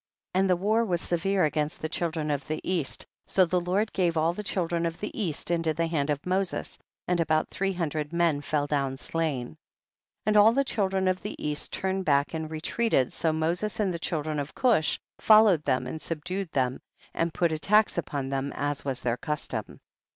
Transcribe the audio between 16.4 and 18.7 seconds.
them and put a tax upon them,